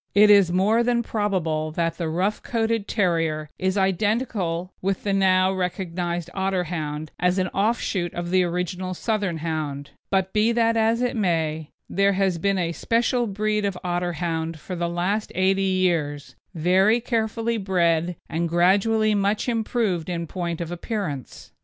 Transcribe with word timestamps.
It 0.15 0.31
is 0.31 0.51
more 0.51 0.81
than 0.81 1.03
probable 1.03 1.69
that 1.73 1.99
the 1.99 2.09
rough 2.09 2.41
coated 2.41 2.87
terrier 2.87 3.51
is 3.59 3.77
identical 3.77 4.73
with 4.81 5.03
the 5.03 5.13
now 5.13 5.53
recognised 5.53 6.27
Otterhound 6.33 7.09
as 7.19 7.37
an 7.37 7.49
offshoot 7.49 8.11
of 8.15 8.31
the 8.31 8.41
Southern 8.95 9.37
Hound; 9.37 9.91
but 10.09 10.33
be 10.33 10.51
that 10.53 10.75
as 10.75 11.03
it 11.03 11.15
may, 11.15 11.69
there 11.87 12.13
has 12.13 12.39
been 12.39 12.57
a 12.57 12.71
special 12.71 13.27
breed 13.27 13.63
of 13.63 13.77
Otterhound 13.83 14.57
for 14.57 14.75
the 14.75 14.89
last 14.89 15.31
eighty 15.35 15.61
years, 15.61 16.35
very 16.55 16.99
carefully 16.99 17.57
bred 17.57 18.15
and 18.27 18.49
gradually 18.49 19.13
much 19.13 19.47
improved 19.47 20.09
in 20.09 20.25
point 20.25 20.61
of 20.61 20.71
appearance. 20.71 21.51